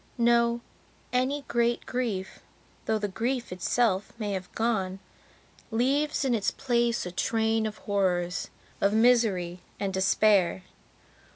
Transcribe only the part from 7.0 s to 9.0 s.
a train of horrors, of